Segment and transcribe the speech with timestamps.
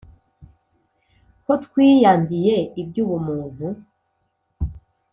[1.45, 3.67] Ko twiyangiye iby'ubumuntu